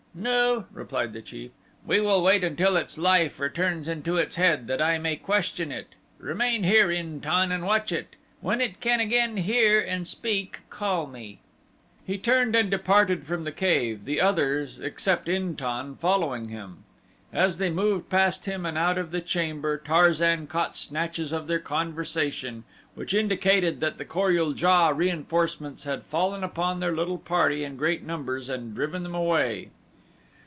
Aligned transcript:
"No," 0.13 0.65
replied 0.73 1.13
the 1.13 1.21
chief, 1.21 1.51
"we 1.85 2.01
will 2.01 2.21
wait 2.21 2.43
until 2.43 2.75
its 2.75 2.97
life 2.97 3.39
returns 3.39 3.87
into 3.87 4.17
its 4.17 4.35
head 4.35 4.67
that 4.67 4.81
I 4.81 4.97
may 4.97 5.15
question 5.15 5.71
it. 5.71 5.95
Remain 6.17 6.65
here, 6.65 6.91
In 6.91 7.21
tan, 7.21 7.49
and 7.49 7.65
watch 7.65 7.93
it. 7.93 8.17
When 8.41 8.59
it 8.59 8.81
can 8.81 8.99
again 8.99 9.37
hear 9.37 9.79
and 9.79 10.05
speak 10.05 10.69
call 10.69 11.07
me." 11.07 11.39
He 12.05 12.17
turned 12.17 12.57
and 12.57 12.69
departed 12.69 13.25
from 13.25 13.45
the 13.45 13.53
cave, 13.53 14.03
the 14.03 14.19
others, 14.19 14.79
except 14.81 15.29
In 15.29 15.55
tan, 15.55 15.95
following 15.95 16.49
him. 16.49 16.83
As 17.31 17.57
they 17.57 17.69
moved 17.69 18.09
past 18.09 18.45
him 18.45 18.65
and 18.65 18.77
out 18.77 18.97
of 18.97 19.11
the 19.11 19.21
chamber 19.21 19.77
Tarzan 19.77 20.45
caught 20.47 20.75
snatches 20.75 21.31
of 21.31 21.47
their 21.47 21.59
conversation 21.59 22.65
which 22.95 23.13
indicated 23.13 23.79
that 23.79 23.97
the 23.97 24.03
Kor 24.05 24.31
ul 24.33 24.51
JA 24.53 24.89
reinforcements 24.93 25.85
had 25.85 26.03
fallen 26.03 26.43
upon 26.43 26.81
their 26.81 26.93
little 26.93 27.17
party 27.17 27.63
in 27.63 27.77
great 27.77 28.03
numbers 28.03 28.49
and 28.49 28.75
driven 28.75 29.03
them 29.03 29.15
away. 29.15 29.69